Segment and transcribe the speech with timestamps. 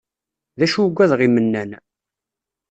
[0.59, 1.71] D acu ugadeɣ imennan.